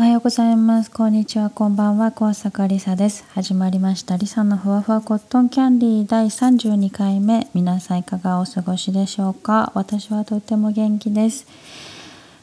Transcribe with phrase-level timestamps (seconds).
[0.00, 0.90] おはようございます。
[0.90, 1.50] こんにちは。
[1.50, 2.10] こんばんは。
[2.10, 3.22] 高坂りさです。
[3.34, 4.16] 始まりました。
[4.16, 7.48] りさのふわふわコットンキャンディー第32回目。
[7.52, 9.72] 皆さんいかがお過ごしでしょうか？
[9.74, 11.46] 私はとても元気です。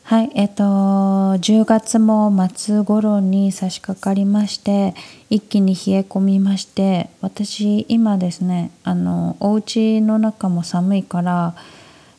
[0.04, 4.94] はい、えっと、10月も末頃に差し掛かりまして、
[5.32, 11.56] 一気に冷え込みまして、私、今ですね、あの、お家の中も寒いから、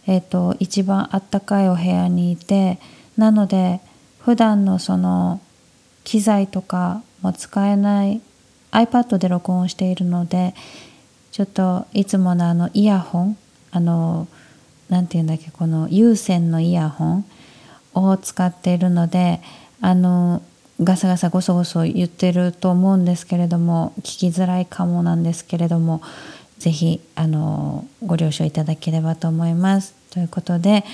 [0.08, 2.80] えっと、一番あったかいお部屋にいて、
[3.16, 3.80] なので、
[4.20, 5.40] 普段のその
[6.04, 8.20] 機材とかも使えない
[8.70, 10.54] iPad で録音しているので
[11.32, 13.36] ちょっといつものあのイヤホン
[13.70, 14.26] あの
[14.88, 17.24] 何て言うんだっけこの有線のイヤホン
[17.94, 19.40] を使っているので
[19.80, 20.42] あの
[20.82, 26.02] ガサガサゴソゴソ言ってると思うんですけれども聞きづらいかもなんですけれども
[26.58, 29.94] 是非あのご了承いただければと思います。
[30.10, 30.84] ということで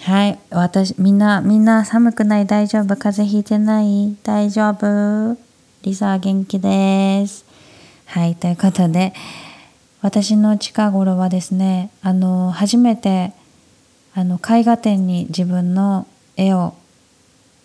[0.00, 0.38] はい。
[0.50, 2.46] 私、みんな、みんな寒くない？
[2.46, 2.96] 大丈夫？
[2.96, 4.16] 風邪ひいてない？
[4.22, 5.36] 大丈夫？
[5.82, 7.44] リサは元気です。
[8.06, 8.34] はい。
[8.36, 9.12] ということで、
[10.00, 13.32] 私の近頃はですね、あの、初めて、
[14.14, 16.74] あの、絵画展に自分の絵を、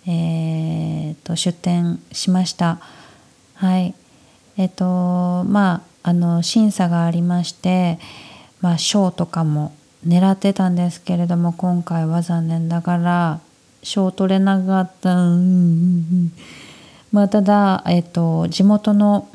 [0.05, 2.79] えー、と、出展しました。
[3.53, 3.93] はい。
[4.57, 7.99] えっ、と、まあ、あの、審査がありまして、
[8.59, 9.71] まあ、賞とかも
[10.07, 13.39] 狙ってたんですけれども今回は残念ながら
[13.83, 15.15] 賞取れなかった。
[17.11, 19.29] まあ、ただ、えっと、地元の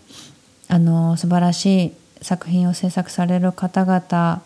[0.70, 4.42] あの素晴らしい作品を制作される方々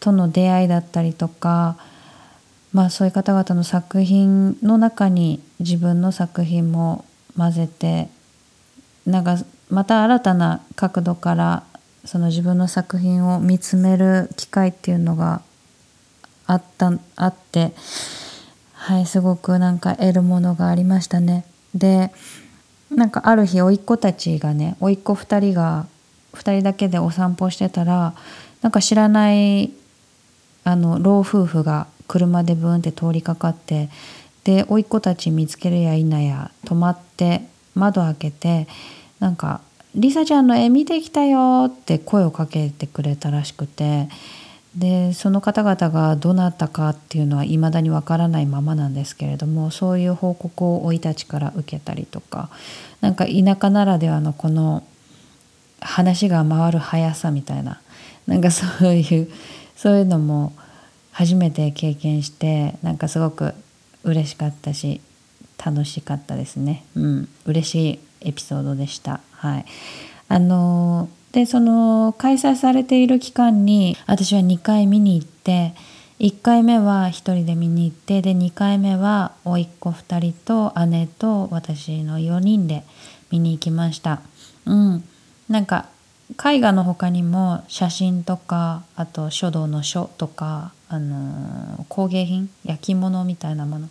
[0.00, 1.76] との出会いだったりとか、
[2.72, 7.04] まあ、そういう方々の作品の中に自分の作品も
[7.36, 8.08] 混ぜて
[9.04, 9.36] なんか
[9.68, 11.64] また新たな角度から
[12.04, 15.42] その自分の作品を見つめる機会っていうのが
[16.46, 17.72] あったあって
[18.72, 21.44] はいすごくなんか得るものがありましたね。
[21.74, 22.12] で
[22.90, 25.86] なんかある日甥っ子たちがね甥っ子2人が
[26.34, 28.14] 2人だけでお散歩してたら
[28.60, 29.72] なんか知らない
[30.64, 33.88] あの老夫婦が車でブーンって通りかかって
[34.44, 37.42] で甥っ子たち見つけるや否や止まって
[37.74, 38.66] 窓開けて
[39.20, 39.60] なんか
[39.94, 44.08] リサちゃんの絵見てきたよって声をかけてくれたらしくて
[44.74, 52.48] でその方々がどなたかっていうのは未だにわからないままなんですけれどもそういう報告を生い立ちから受けたりとか
[53.02, 54.82] なんか田舎ならではのこの
[55.80, 57.80] 話が回る速さみたいな
[58.26, 59.28] なんかそういう
[59.76, 60.54] そういうのも
[61.10, 63.52] 初めて経験してなんかすごく
[64.04, 65.02] 嬉しかったし
[65.64, 66.84] 楽しかったですね。
[66.96, 69.20] うん、嬉しいエピソードでした。
[69.32, 69.64] はい、
[70.28, 75.74] あのでその開催されている期間に私は2回見に行って
[76.20, 82.84] 1回目は1人で見に行ってで2回目は甥っ子2人と姉と私の4人で
[83.30, 84.20] 見に行きました。
[84.66, 85.04] うん、
[85.48, 85.86] なんか
[86.32, 93.88] 絵画の他にも写真とかあと書道の書とか、あの工芸品焼き物みたいなもの、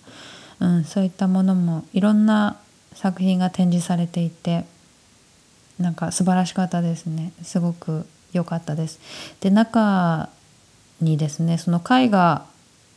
[0.60, 2.58] うん、そういったものもいろんな
[3.02, 4.66] 作品が展示されていて
[5.80, 9.00] なんか素晴らしかったですねすごく良かったです。
[9.42, 10.30] で中
[11.02, 12.46] にですねその絵画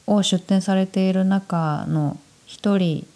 [0.07, 3.07] を出展されている中の一人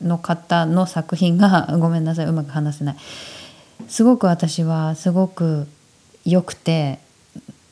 [0.00, 2.96] の方の作品が ごめんなさいうまく話せない
[3.88, 5.66] すごく私はすごく
[6.24, 7.00] 良くて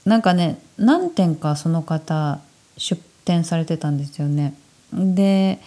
[0.05, 2.41] なんかね何点かその方
[2.77, 4.55] 出展されてたんですよね。
[4.93, 5.61] で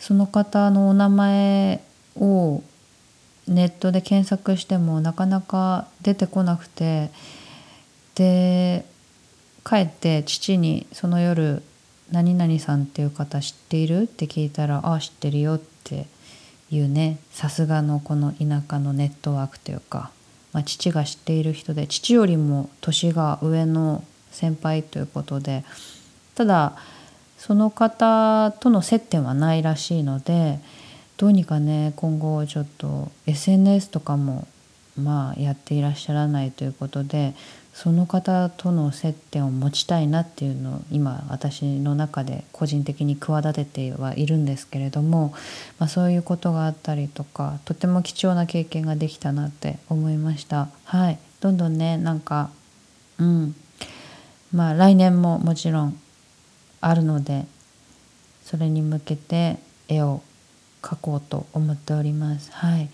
[0.00, 1.80] その方のお名前
[2.16, 2.62] を
[3.46, 7.10] ネットで検索してもなかなか出てこなくて
[8.14, 8.84] で
[9.64, 11.62] 帰って父にその夜
[12.10, 16.06] 「何々さんっていう方知っている?」って聞いたら「ああ知ってるよ」って
[16.70, 20.10] いうねさすがのこの田舎のネットワークというか、
[20.52, 25.64] まあ、父が知っている人で父よりも年が上の先輩ということで
[26.34, 26.76] ただ
[27.40, 30.60] その方との接点はないらしいので
[31.16, 34.46] どうにかね今後ちょっと SNS とかも
[35.02, 37.34] まあやっていらっしゃらないということで
[37.72, 45.32] その方との接点を持ちたいなっていうのを今私の中で個人的に企ててはいるんですけれども、
[45.78, 50.68] まあ、そういうことがあったりとかとても貴重な経験ができたなって思いました。
[50.84, 52.50] はいどんどんねなんか
[53.18, 53.54] うん
[54.52, 55.98] まあ来年ももちろん
[56.80, 57.46] あるので
[58.44, 60.22] それに向けて絵を
[60.82, 62.50] 描こうと思っております。
[62.52, 62.88] はい、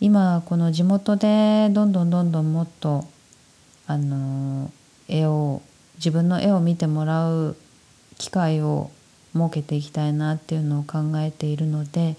[0.00, 3.06] 今この地元でどんどんどんどんもっと
[3.86, 4.70] あの
[5.08, 5.62] 絵を
[5.96, 7.56] 自分の絵を見てもらう
[8.18, 8.90] 機会を
[9.34, 12.16] 設けていきたいなっていうのを考えているので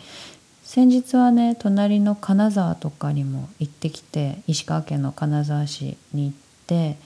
[0.63, 6.37] 先日はね隣の金沢とかにも行ってきて石川県の金沢市に行っ
[6.67, 6.97] て、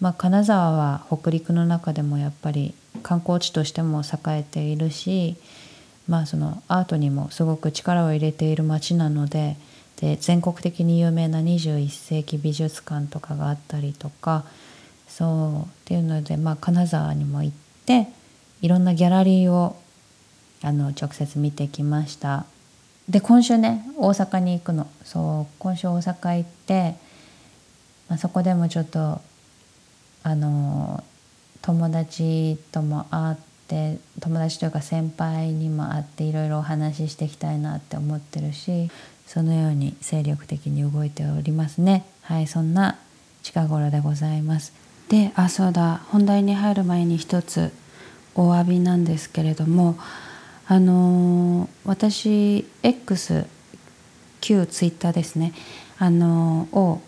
[0.00, 5.36] まあ、金沢は北陸の中でもやっぱり観光地としても栄えているし、
[6.08, 9.56] まあ、そのアートにもすごく力を入れている街なので
[9.96, 14.44] で全国的に有名な21世紀美術館とかがあったりとか
[15.06, 17.56] そうっていうので、まあ、金沢にも行っ
[17.86, 18.08] て
[18.62, 19.76] いろんなギャラリーを
[20.62, 22.46] あの直接見てきました。
[23.08, 24.86] で今週ね大阪に行くの。
[25.04, 26.94] そう今週大阪行って、
[28.08, 29.20] まあ、そこでもちょっと
[30.22, 31.02] あの
[31.62, 33.36] 友達とも会っ
[33.68, 38.90] て友達というか先輩にも会っていろいろお話ししていきたいなって思ってるし
[39.26, 42.04] そのように精力的に動いておりますね。
[42.22, 42.98] はいそんな
[43.42, 44.72] 近頃でございます。
[45.08, 46.02] であそうだ。
[46.10, 47.72] 本題に入る前に一つ
[48.34, 49.96] お詫びなんですけれども
[50.66, 53.46] あの私 X
[54.40, 55.52] 旧ツイッターですね。
[55.98, 57.00] あのを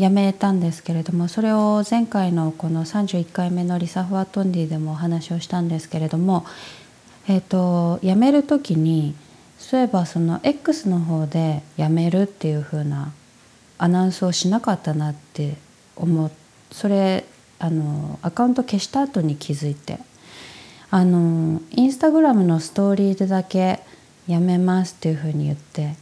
[0.00, 6.46] やめたんですけれどもそれを前回のこの31回目のリサ・フワトンディでもお話をしたんですけれども
[7.28, 9.14] え、ー、と辞める時に
[9.58, 13.12] そういえばその X の方で辞めるっていう風な
[13.76, 15.56] アナウンスをしなかったなって
[15.96, 16.30] 思う
[16.72, 17.24] それ
[17.58, 19.98] あのアカウント消した後に気づいて
[20.90, 23.80] あのインスタグラムのストーリーでだけ
[24.26, 25.94] やめますっていうふうに言って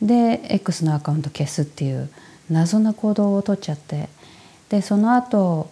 [0.00, 2.08] で X のアカウント消すっていう
[2.50, 4.08] 謎な行動をとっちゃって。
[4.68, 5.70] でその後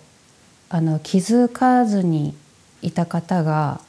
[0.69, 2.34] あの気づかずに
[2.82, 3.80] いた方が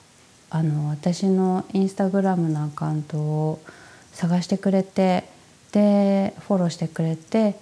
[0.50, 3.62] あの私のインスタグラムのアカウントを
[4.12, 5.24] 探してくれて
[5.72, 7.56] でフォローしてくれて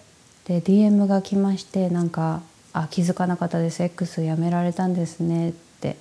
[0.46, 2.42] で DM が来ましてなんか
[2.74, 3.84] 「あ気づかなかったです。
[3.84, 5.98] X やめられたんですね」って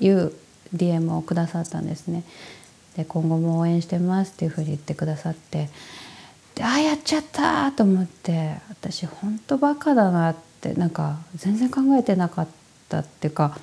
[0.00, 0.32] いう
[0.74, 2.22] DM をくださったんですね。
[2.96, 5.68] で今後も応援してますっていうふうに言ってくださって。
[6.62, 12.48] あやちゃったと思って私本当バカだなってなんか全然考えてなかっ
[12.88, 13.58] たっていうか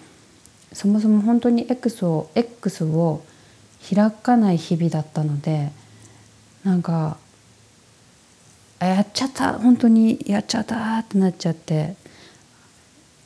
[0.73, 3.23] そもそも本当に X を X を
[3.93, 5.71] 開かない日々だったので
[6.63, 7.17] なんか
[8.79, 11.95] やっちゃった本当にやっちゃったってなっちゃって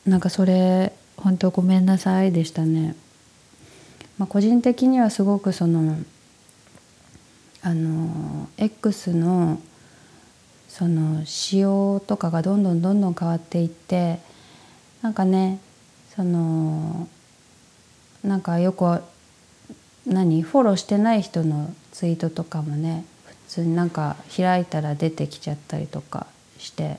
[0.06, 2.94] なんかそれ本当ごめんなさいでしたね。
[4.18, 5.98] まあ、個人的にはすごくその
[7.62, 9.60] あの X の
[10.76, 14.18] その仕様とかがどんどんどんどん変わっていって
[15.00, 15.58] なんかね
[16.14, 17.08] その
[18.22, 19.00] なんかよく
[20.06, 26.26] 何フォローしてない人のツイートとかもね普通になんか開いたら出てきちゃったりとか
[26.58, 26.98] して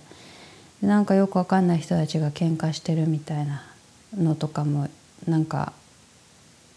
[0.81, 3.61] なんかよくわかんない人たちが喧嘩してるみたいな
[4.17, 4.89] のとかも
[5.27, 5.71] なんか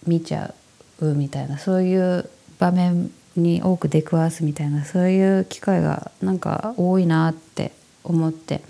[0.06, 0.52] 見ちゃ
[1.00, 3.10] うみたいなそういう場面
[3.42, 7.72] に多く出くわすみたいなそういう機会がなんか多いなって
[8.04, 8.62] 思って。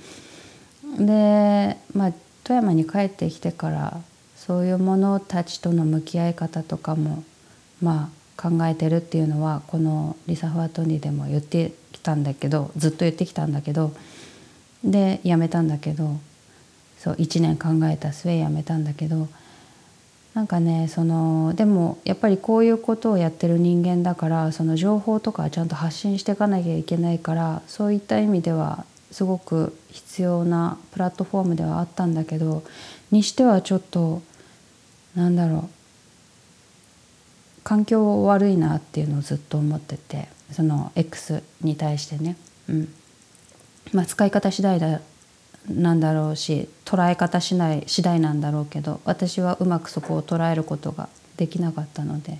[0.98, 2.12] でまあ
[2.42, 4.00] 富山に帰ってきてから
[4.36, 7.22] そういうものたちとの向き合い方とかも
[7.80, 13.92] まあ考えてるっていうのはこのリサ・フワトニでも言ってきたんだけどずっと言ってきたんだけど
[14.82, 16.18] でやめたんだけど
[16.98, 19.28] そう1年考えた末やめたんだけど
[20.34, 32.62] なんかねそのでもやっぱりこういうことをやってる人間だからその情報とかちゃんと発信していかなきゃいけないからそういった意味ではすごく必要なプラットフォームではあったんだけど
[33.10, 34.22] にしてはちょっと
[35.16, 35.70] なんだろう
[37.64, 42.36] 環境悪いなっていうのをずっと思っててその X に対してね、
[42.68, 42.94] うん。
[43.92, 45.00] まあ、使い方次第だ
[45.68, 52.38] なんだろうし捉え方しない次第なんだろうけど私はうまくそこを捉えることができなかったので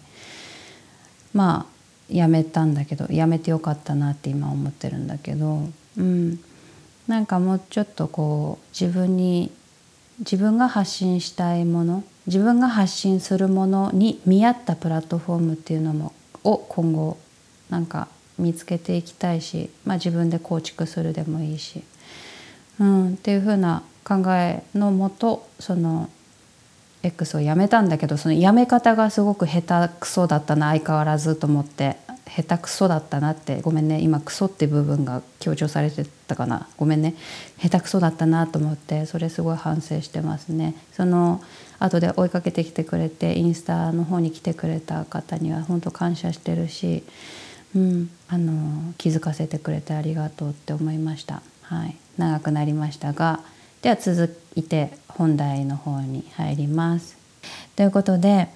[1.35, 6.41] まあやめたんだけどやめてよかったなって今思ってるんだけど、うん、
[7.07, 9.53] なんかもうちょっとこう自分に
[10.19, 16.13] 自分が発信したいもの自分が発信するものに見合ったプラットフォームっていうのも
[16.43, 17.19] を今後
[17.71, 18.09] なんか
[18.39, 21.85] 見つけていきたいし、まあ、自分で構築するでもいいし。
[22.81, 26.11] うん、っていうふうな考えのもとその
[27.03, 31.97] X をやめたんだけどそのやめ方がすごく下手くそだったな相変わらずと思って
[32.27, 37.15] 下手くそだったなってごめんね今クソって部分が強調されてたかなごめんね
[37.61, 41.43] 下手くそだったなと思ってそれすごい反省してますねその
[41.79, 47.03] 後で追いかけてきてくれてインスタの方に来てくれた方には本当感謝してるし、
[47.75, 51.43] うん、あの気づかせてくれてありがとうって思いました。
[51.71, 53.39] はい、長くなりましたが
[53.81, 57.17] では続いて本題の方に入ります。
[57.77, 58.49] ということで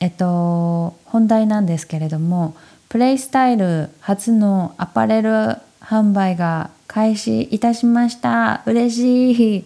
[0.00, 2.56] えっと本題なんですけれども
[2.88, 8.62] プレイスタイル初のアパレル販売が開始いたしました。
[8.66, 9.64] 嬉しい。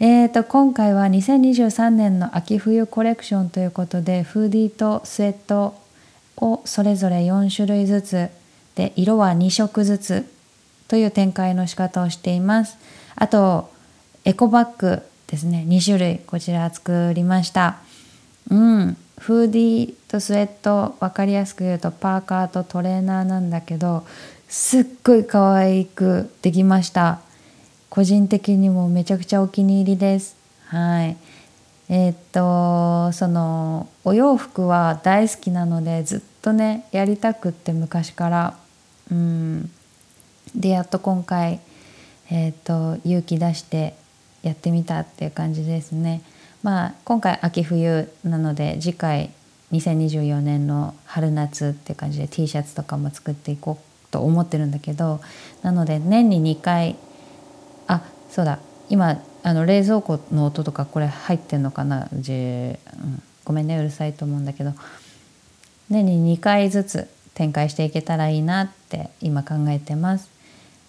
[0.00, 5.74] えーと、今回は2023年の秋冬コレクションということでフーディーとスウェット
[6.36, 8.28] をそれぞれ4種類ずつ
[8.76, 10.37] で色は2色ずつ
[10.88, 12.78] という展開の仕方をしています。
[13.14, 13.70] あと
[14.24, 15.64] エコバッグですね。
[15.68, 17.76] 2種類こちら作りました。
[18.50, 18.96] うん。
[19.18, 24.06] フーディーとスウェット分かりやすく言うとパーカーとトレーナーなんだけど
[24.48, 27.20] すっごい可愛くできました。
[27.90, 30.36] 個人的にもめちゃくちゃお気に入りです。
[30.66, 31.16] はい。
[31.90, 38.56] えー、っとそのお洋服は大好きなのでずっとねやりたくって昔から。
[39.10, 39.70] うん。
[40.58, 41.60] でやっと今回
[42.30, 43.94] えー、っと勇気出して
[44.42, 46.20] やってみたっていう感じですね。
[46.62, 49.30] まあ今回秋冬なので次回
[49.72, 55.20] 2024年の春夏って感じで T シャツとかも作っていこうと思ってるんだけど
[55.62, 56.96] なので年に2回
[57.86, 58.58] あそうだ。
[58.90, 62.08] 今あの冷蔵庫の音とかこれ入ってんのかな？
[62.12, 62.76] じ、うん、
[63.44, 64.72] ごめんねうるさいと思うんだけど。
[65.90, 70.37] 年に2回ずつ展開していけたらいいなって今考えてます。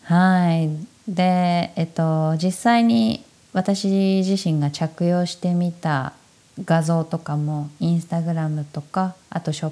[0.10, 0.70] はい。
[1.08, 3.24] でえっと実際に
[3.54, 3.88] 私
[4.28, 6.14] 自身が着用してみた
[6.66, 9.70] 画像とかもインスタグラムとかあとショッ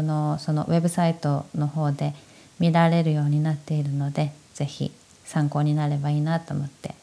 [0.00, 2.14] プのそのウェブサイトの方で
[2.58, 4.90] 見られるようになっているので是非
[5.24, 6.96] 参考になればいいなと思って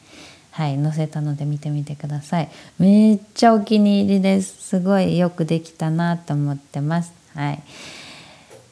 [0.50, 2.50] はい載せたので見てみてください。
[2.78, 4.62] めっちゃお気に入りです。
[4.62, 7.14] すごいよくできたなと思ってます。
[7.34, 7.62] はい。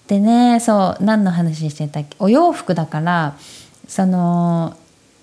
[0.06, 2.16] でねそう何の話してたっけ？
[2.18, 3.36] お洋服だから
[3.88, 4.76] その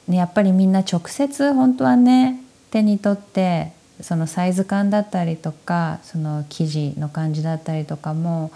[0.07, 2.41] ねやっぱりみんな直接本当はね
[2.71, 8.51] 手に取ってそのサイズ感だったりとかその生地の感じだったりとかも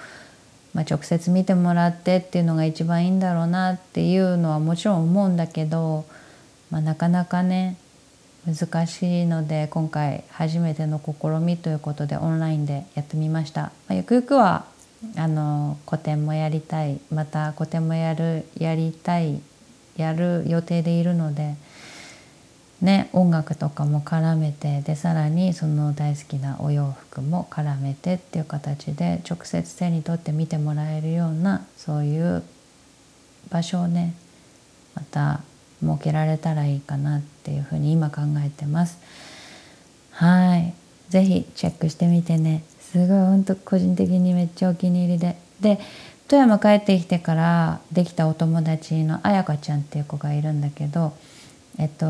[0.78, 6.06] まあ、直接見てもらってっていうのが一番いいんだろうなっていうのはもちろん思うんだけど、
[6.70, 7.78] まあ、なかなかね
[8.46, 13.62] 難しいので今回初めての試みということでオンラインでやってみました。
[13.62, 14.66] まあ、ゆくゆくは
[15.16, 19.42] あの個展もやりたいまた個展もやるやりたい
[19.98, 21.56] やる予定でいるので
[22.82, 32.44] ね、音楽とかも絡めてでさらにその大好きなお洋服も絡めてっていう形で直接手に取って見てもらえるようなそういう
[33.50, 34.14] 場所をね
[34.94, 35.42] また
[35.82, 39.00] 設けられたらいいかなっていうふうに今考えてます。
[40.12, 40.74] はい。
[41.10, 42.64] 是非チェックしてみてね。
[42.80, 45.38] すごい本当個人的にめっちゃお気に入りで。
[45.62, 45.80] で
[46.28, 51.14] 富山帰ってきてからできたお友達のあやかちゃんっていう子がいるんだけど
[51.80, 52.06] えっと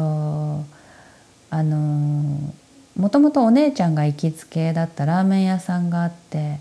[1.50, 2.54] あの
[2.98, 6.60] もともとお姉ちゃんが行きつけだったラーメン屋さんがあって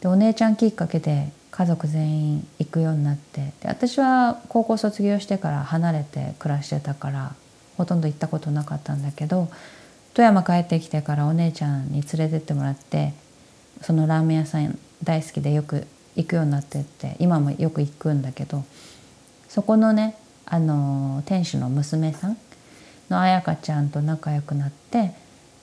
[0.00, 7.34] でお姉ちゃんきっかけで家族全員行くようになってで私は高校卒業してから離れて暮らしてたから
[7.78, 9.48] ほとんど行ったことなかったんだけど
[10.12, 13.14] 富山帰ってきてからお姉ちゃんに連れてってもらって
[13.80, 15.86] そのラーメン屋さん大好きでよく
[16.18, 18.64] 行くようになってって今もよく行くんだけど
[19.48, 22.36] そこのねあの店主の娘さん
[23.08, 25.14] の彩香ちゃんと仲良くなって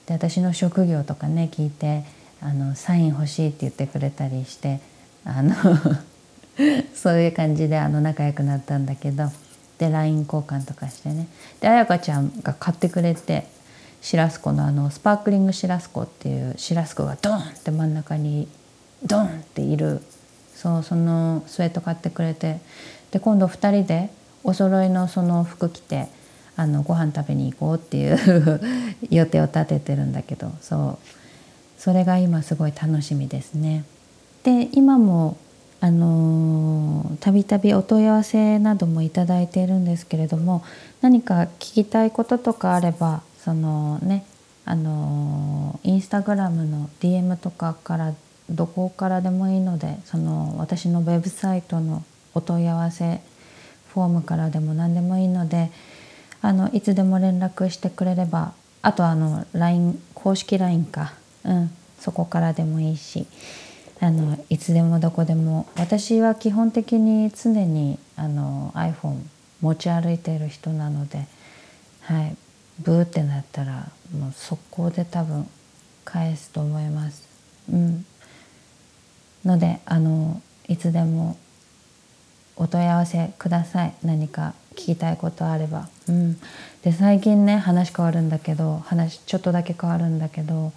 [0.06, 2.04] で私の職業とかね聞いて
[2.40, 4.80] あのサイン欲しいって言ってくれたりして
[5.24, 5.54] あの
[6.94, 9.30] そういう感じであの仲良くなったんだけど
[9.78, 11.28] で LINE 交換とかしてね。
[11.60, 13.46] で彩香ちゃんが買ってくれて
[14.00, 18.48] シラスコのあのスパークリングシラスコっていうシラスコがドンって真ん中に
[19.04, 20.00] ドンっている
[20.56, 22.58] そうそのスウェット買ってくれて
[23.12, 24.10] で今度2人で
[24.42, 26.08] お揃いのその服着て
[26.56, 28.60] あのご飯食べに行こうっていう
[29.10, 30.98] 予定を立ててるんだけどそう
[31.78, 33.84] それが今すごい楽しみですね。
[34.42, 35.36] で今も
[35.80, 40.62] あのたびたびお問い合わせなどもいただいているんですけれども
[41.02, 44.24] 何か聞きたいこととかあればそのね
[44.64, 48.14] あのインスタグラムの DM とかから
[48.50, 53.20] どこからでもいいのでその私のウェブサイトのお問い合わせ
[53.92, 55.70] フォームからでも何でもいいので
[56.42, 63.26] あのいつでも連絡してくれればあとあの LINE 公式 LINE か、うん、そこからでもいいし
[64.00, 65.66] あのいつでもどこでも。
[65.76, 69.22] 私は基本的に常にあの iPhone
[69.62, 71.26] 持ち歩いている人なので、
[72.02, 72.36] はい、
[72.78, 75.48] ブーってなったらもう速攻で多分
[76.04, 77.26] 返すと思います。
[77.72, 78.04] うん、
[79.46, 81.36] のであのいつでも
[82.56, 83.94] お問い合わせください。
[84.02, 85.88] 何か聞きたいことあれば。
[86.08, 86.38] うん、
[86.82, 90.72] で最近ね話変わるんだけど話ちょっとだけ変わるんだけど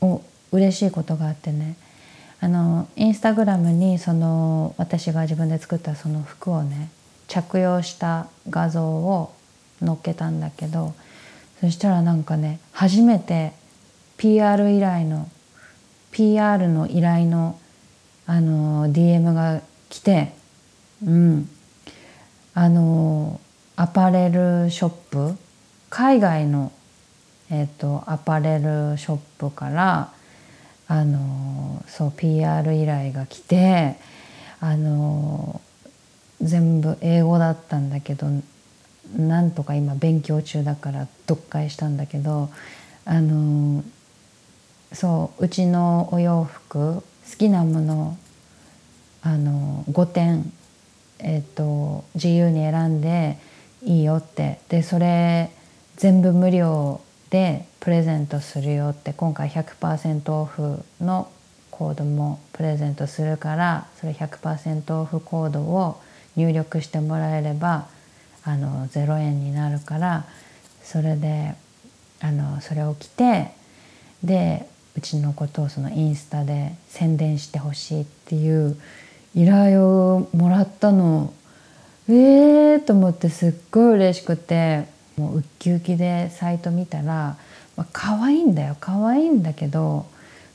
[0.00, 1.76] お嬉しいことがあってね。
[2.40, 6.90] あのインスタグラムにその私が自分で作ったその服をね
[7.28, 9.32] 着用した画像を
[9.78, 10.92] 載っけたんだけど
[11.60, 13.52] そしたらなんかね初めて
[14.16, 15.28] PR 依頼の
[16.10, 17.58] PR の依頼の
[18.26, 20.32] あの DM が来て
[21.04, 21.48] うん。
[22.54, 23.40] あの
[23.76, 25.34] アパレルショップ
[25.88, 26.70] 海外の、
[27.50, 30.12] えーと、アパレルショップから
[30.86, 33.96] あのそう PR 依頼が来て
[34.60, 35.62] あの
[36.42, 38.26] 全部英語だったんだけど
[39.16, 42.50] なんとか今勉強中だから読解したんだけど
[43.06, 43.82] あの
[44.92, 48.18] そううちのお洋服好きなもの
[49.22, 50.52] あの5点、
[51.20, 53.38] えーと、自由に選んで
[53.82, 54.58] いいよって。
[54.68, 55.50] でそれ
[55.96, 57.00] 全部無料
[57.30, 61.30] でプレゼントするよって今回100%オフの
[61.70, 66.00] コードもプレゼントするからそれ100%オフコードを
[66.36, 67.88] 入力してもらえれば
[68.44, 70.26] あの0円になるから
[70.82, 71.54] それで
[72.20, 73.52] あのそれを着て
[74.22, 78.76] でうちのことをそのインスタで宣伝してほしいっていう
[79.34, 81.32] 依頼をもらったの。
[82.08, 84.92] えーと思ってすっごい嬉しくて。
[85.16, 87.36] もうウッキウキでサイト見たら、
[87.76, 88.76] まあ、可愛いんだよ。
[88.80, 90.06] 可愛いんだけど。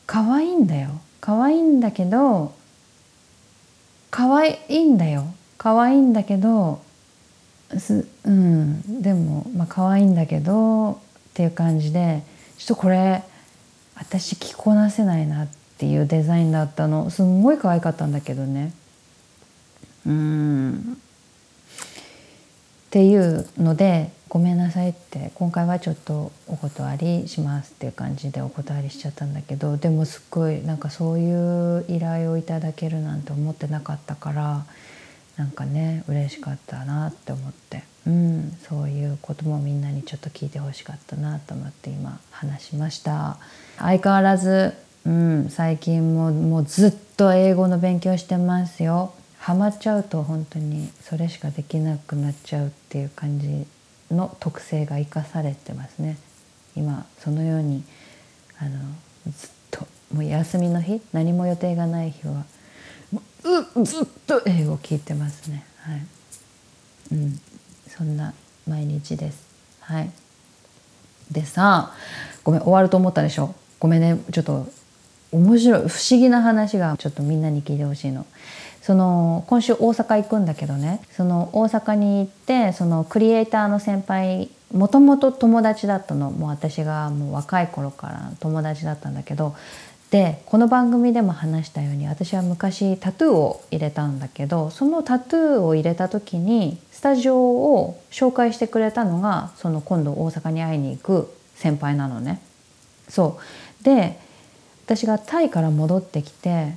[0.06, 0.89] 可愛いんだよ。
[1.22, 2.53] 可愛いんだけど。
[4.10, 5.25] 可愛いんだよ。
[5.58, 6.82] 可愛いんだけど。
[7.77, 9.01] すうん。
[9.01, 10.98] でもまあ可愛いんだけどっ
[11.34, 12.24] ていう感じで
[12.58, 13.24] ちょっとこれ
[14.00, 17.10] 私着こなせないなっていうデザインだったの。
[17.10, 18.74] すんごい可愛かったんだけどね。
[20.06, 20.98] うん。
[22.88, 34.66] っていうのでごめんなさいって今回はちょっとお断りしますっていう感じでお断りしちゃったんだけどでもすっごいなんかそういう依頼をいただけるなんて思ってなかったから
[35.36, 43.37] なんかね嬉しかったなって思って、うん、そういうこともみんなにちょっと聞いてほしかったなと思って今話しました。
[43.77, 44.74] 相変わらず、
[45.05, 49.13] うん、最近ももうずっと英語の勉強してますよ。
[49.39, 53.67] ハマっちゃうと本当にそれしかできなくなっちゃうっていう感じ
[54.09, 56.17] の特性が生かされてますね。
[56.77, 57.83] 今そのように
[58.57, 58.79] あの
[59.29, 62.46] ずっともう休みの日何も予定がない日は
[63.83, 65.65] ずっと英語を聞いてますね。
[65.81, 66.01] はい。
[67.11, 67.39] うん。
[67.98, 68.33] そんな
[68.68, 69.48] 毎日です。
[69.79, 70.12] はい。
[71.31, 71.92] でさ
[72.44, 73.55] ごめん終わると思ったでしょ？
[73.79, 74.18] ごめんね。
[74.31, 74.68] ちょっと
[75.31, 78.25] 面白い不思議な話がちょっとみんなに聞いてほしいの。
[78.81, 81.01] その今週大阪行くんだけどね。
[81.12, 86.31] その大阪に行ってそのクリエイターの先輩もともと友達だったの。
[86.31, 89.55] もう私がもう若い頃から友達だったんだけど
[90.11, 102.41] でこの番組でも話したように私は昔タトゥーを入れたんだけどそのタトゥーを入れた時にスタジオを紹介してくれたのがその今度大阪に会いに行く先輩なのね。
[103.09, 103.39] そ
[103.81, 104.20] うで
[104.85, 106.75] 私がタイから戻ってきて、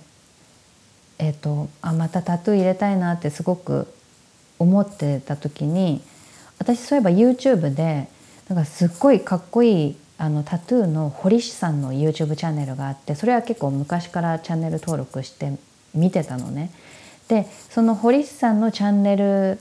[1.19, 3.87] えーと、あまたタトゥー入れたいなってすごく
[4.59, 6.03] 思ってた時に
[6.59, 8.09] 私そういえば YouTube で
[8.49, 15.53] なんかすっごいかっこいいあのタトゥーの堀師さんの YouTube チャンネルがあってそれは結構昔からチャンネル登録して
[15.95, 16.71] 見てたのね。
[17.29, 19.59] でその堀師さんのチャンネル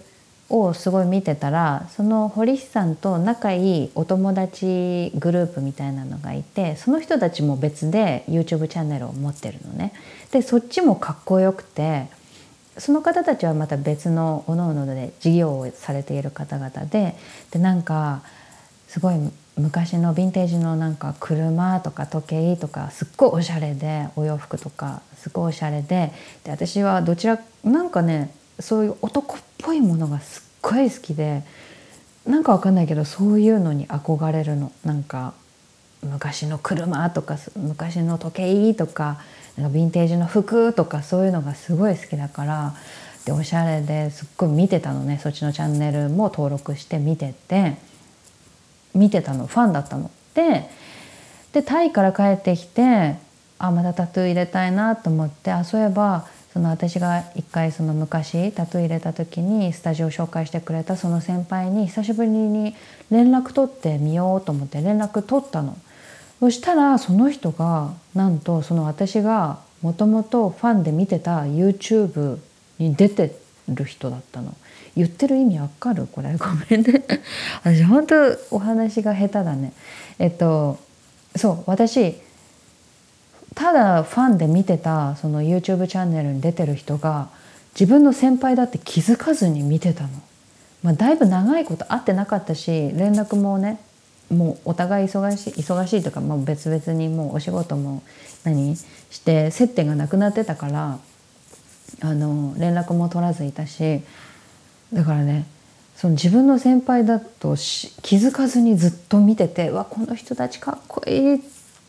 [0.49, 9.93] をすごい見てたらその堀師さんと仲いいお友達グループみたいなのがいてその人たちも別で YouTube チャンネルを持ってるのね。
[10.31, 12.07] でそっちもかっこよくて
[12.77, 17.15] その方たちはまた別のおのおので事業をされている方々で
[17.51, 18.23] でなんか
[18.89, 19.15] すごい
[19.55, 26.11] 昔のヴィンテージのなんか車とか時計とかすっごいおしゃれでお洋服とかすごいおしゃれで
[26.43, 31.43] で私はどちらなんかねそういう男っぽいものがすっごい好きで
[32.25, 34.71] なんかわかんないけどそういうのに憧れるの。
[34.83, 35.33] なんか
[36.01, 39.19] 昔の車とか昔の時計とか
[39.55, 42.75] なんかヴィンテージの服とかそういうのがすごい好きだから
[43.25, 45.19] でおしゃれですっごい見てたのね。
[45.21, 47.88] そっちのチャンネルも登録して見てて。
[48.93, 50.11] 見てたのファンだったの。
[50.33, 50.69] で
[51.53, 53.15] でタイから帰ってきて
[53.57, 62.75] あまたタトゥー入れたいなと思ってあそういえばその私が一回その昔タトゥー入れた時にスタジオ紹介してくれたその先輩に久しぶりに
[63.11, 65.77] 連絡取ってみようと思って連絡取ったの。
[66.39, 72.39] そしたらその人がなんとその私がもともとファンで見てた YouTube
[72.79, 73.35] に出て
[73.67, 74.55] る人だったの。
[74.95, 76.07] 言ってる意味わかる？
[76.07, 76.35] これ。
[76.37, 77.03] ごめんね。
[77.63, 78.15] 私本当
[78.51, 79.73] お話が下手だね。
[80.19, 80.77] えっと
[81.35, 81.63] そう。
[81.65, 82.15] 私
[83.55, 87.29] ただファンで見てたその YouTube チャンネルに出てる人が
[87.73, 90.09] 自分の先輩だって気づかずに見てたの。
[90.83, 93.79] まあ、だいぶ長いこと会ってなかったし連絡もね
[94.29, 98.01] もうお互い忙しい忙しいとか、まあ、別々にもうお仕事も
[98.43, 98.77] 何？
[99.09, 100.99] して接点がなくなってたから
[102.01, 104.01] あの連絡も取らずいたし
[104.93, 105.45] だからね
[105.95, 107.55] その自分の先輩だと
[108.01, 111.39] 気づかずにずっと見てて「わこの人たちかっこいい」っ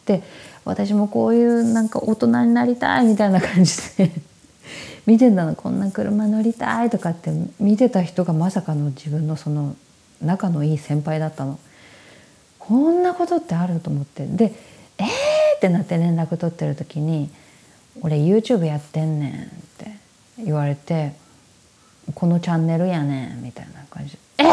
[0.05, 0.23] て
[0.65, 4.11] 私もこういうなんか大人になりたいみたいな感じで
[5.07, 9.77] 見てたのこんな車乗りたいとかって見てた人がまさかの自分のその
[10.21, 11.59] 仲のいい先輩だったの。
[12.59, 13.81] こんなことってある？
[13.81, 14.53] と思ってで
[14.99, 15.07] 「えー!」
[15.57, 17.31] ってなって連絡取ってる時に
[18.03, 19.47] 「俺 YouTube やってんねん」っ
[19.79, 19.91] て
[20.45, 21.15] 言われて
[22.15, 24.47] 「このチャンネルやね」みたいな感じ「えー!」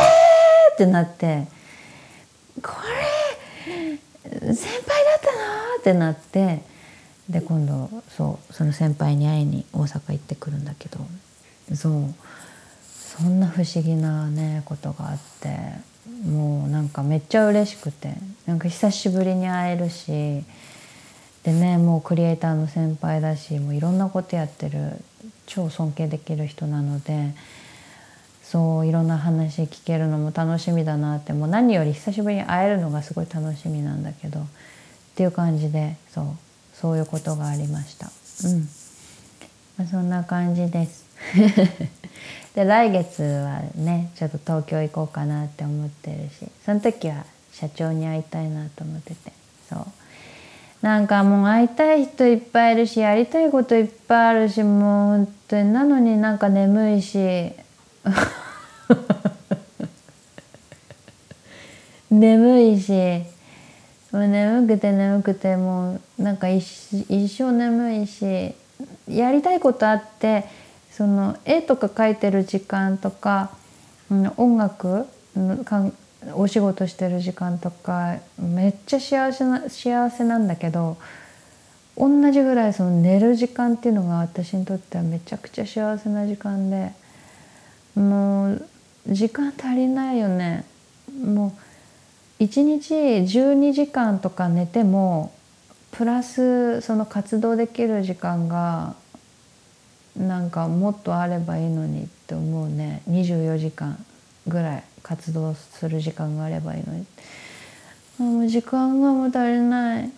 [0.74, 1.48] ってなって
[2.62, 2.72] 「こ
[4.30, 6.62] れ先輩だったの?」ってなって
[7.30, 11.00] で今度そうその先輩に会いに大阪行ってくるんだけど
[11.76, 12.14] そう
[13.20, 15.58] そんな不思議なねことがあって
[16.26, 18.14] もうなんかめっちゃ嬉しくて
[18.46, 20.44] なんか久しぶりに会えるし
[21.48, 24.98] でねもうクリエイターの先輩だしもういろんなことやってる
[25.46, 27.34] 超尊敬できる人なので
[28.44, 34.44] そういろんな話聞けるのも楽しみだなってもう何より久しぶりに会えるのがすごい楽しみなんだけどっ
[35.16, 36.26] ていう感じでそう
[36.74, 38.12] そういうことがありました。
[38.44, 38.68] うん。
[39.78, 41.06] まあ、そんな感じです。
[42.56, 49.32] で来月はねちょっと東京行こうかなって思ってるしその時は社長に会いたいなと思ってて
[49.70, 49.86] そう。
[50.88, 57.52] なんかもう会いたい人いっぱいいるしやりたいこといっぱいあるしもう本当になのになんか眠いし。
[62.10, 62.94] 眠いし。
[64.14, 66.64] もう眠くて眠くてもうなんか一
[67.10, 68.56] 生眠いし。
[69.10, 70.46] やりたいことあって
[70.90, 73.50] その絵とか描いてる時間とか、
[74.10, 75.06] うん、音楽
[76.34, 80.98] お仕事してる時間とかめっちゃ幸せな幸せなんだけど
[81.96, 86.92] 同じぐらいその寝る時間っていうのが私にとってはめちゃくちゃ幸せな時間で
[87.96, 88.68] もう
[89.08, 90.66] 時間足りないよね。
[91.24, 91.56] も
[92.40, 95.34] う1日12時間とか寝ても
[95.92, 98.96] プラスその活動できる時間が
[100.16, 103.02] なんかもっとあればいいのにって思うね。
[103.10, 104.04] 24時間
[104.48, 104.84] ぐらい。
[105.08, 107.06] 活動する時間があればいいのに。
[108.18, 110.12] もう時間がもう足りない。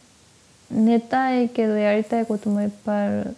[0.72, 3.36] 寝たいけどやりたいこともいっぱいある。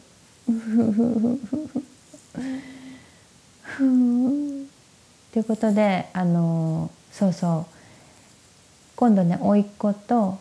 [5.31, 7.73] ということであのそうそう。
[8.95, 10.37] 今度ね甥っ子と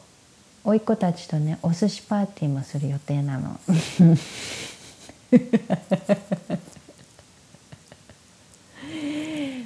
[0.65, 3.59] 甥っ子たちとねお寿司パーティーもする予定なの。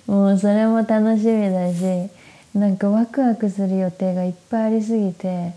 [0.07, 2.11] もうそれも楽しみだし
[2.55, 5.53] なんかワクワクする予定がいっぱいありすぎて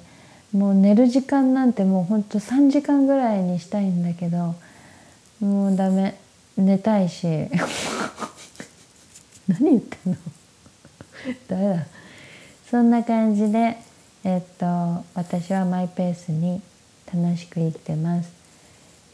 [0.52, 4.56] もう寝る時間なんてもうほんと3時間ぐらいにしたいんだけど
[5.40, 6.18] もうダメ。
[6.58, 7.28] 寝たいし。
[9.48, 10.18] 何言ってんの？
[11.48, 11.86] ダメだ。
[12.70, 13.78] そんな感じで
[14.24, 14.66] えっと
[15.14, 16.62] 私はマイペースに
[17.14, 18.37] 楽しく生きてます。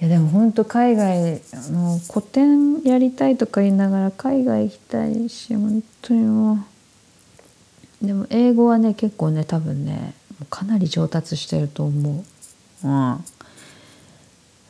[0.04, 6.66] いやでも本当海外の古典やりたいとか言いながら海外行きたいし本当にも
[8.02, 8.06] う。
[8.06, 10.14] でも英語はね結構ね多分ね
[10.50, 12.16] かなり上達してると思う。
[12.16, 12.22] うん。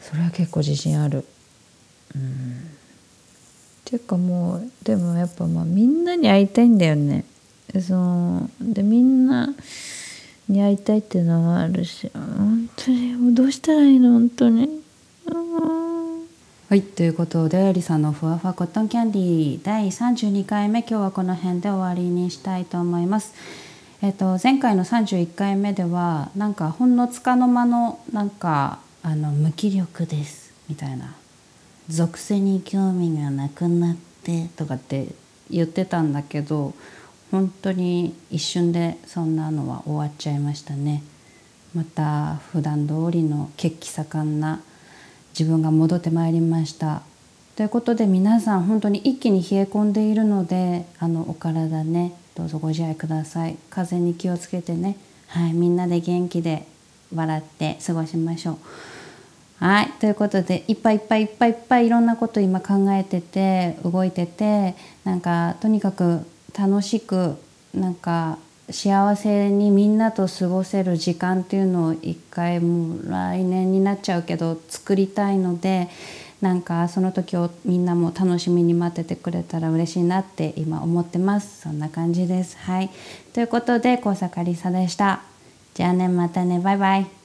[0.02, 1.26] それは結構自信ある。
[2.15, 2.22] うん。
[2.22, 2.26] っ
[3.86, 7.26] ていうかもうでもやっぱまあみんなに会いたいんだよね。
[7.82, 7.96] そ
[8.62, 8.72] う。
[8.72, 9.52] でみんな
[10.48, 14.12] に会いたいっていうのもあるし本当にもうどうしたらいいの？
[14.12, 14.83] 本当に。
[15.25, 23.33] はいということでりさんのふわふわコットンキャンディー第32回目今日はこの辺で終わりにしたいと思います。
[24.01, 31.15] えっと、前回の31回目ではなんかほんのつかの間のなんかあの無気力ですみたいな
[31.88, 35.07] 属性に興味がなくなってとかって
[35.49, 36.73] 言ってたんだけど
[37.31, 41.01] 本当に一瞬でそんなのは終わっちゃいましたね。
[41.73, 44.62] また普段通りの血気盛んな
[45.38, 47.02] 自分が戻ってまいりました。
[47.56, 53.58] ということで皆さん本当に一気に冷え込んでいるのであのお体ねどうぞご自愛ください。
[53.69, 54.98] 風に気をつけてね。
[55.28, 56.65] はいみんなで元気で
[57.13, 58.58] 笑って過ごしましょう。
[59.58, 66.26] はいということでいっぱいいっぱいいっぱいいっぱいいろんなこと今考えてて動いててなんかとにかく
[66.58, 67.38] 楽しく
[67.74, 68.38] なんか
[68.69, 75.89] 幸せにみんなと過ごせる時間っていうのを一回もう来年になっちゃうけど作りたいので
[76.41, 81.62] なんかその時をみんなも楽しみに待っててくれたら嬉しいなって今思ってます。
[81.62, 82.58] そんな感じです。
[82.58, 82.89] はい。
[83.34, 85.21] ということで高坂りさでした。
[85.73, 86.60] じゃあねまたね。
[86.60, 87.22] バイバイ。